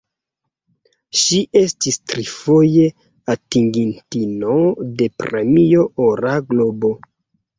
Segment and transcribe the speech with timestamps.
[1.23, 2.87] Ŝi estis trifoje
[3.33, 4.57] atingintino
[5.01, 6.91] de Premio Ora Globo.